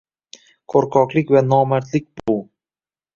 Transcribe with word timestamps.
qo‘rqoqlik 0.73 1.33
va 1.35 1.43
nomardlik 1.49 2.09
bu. 2.23 2.39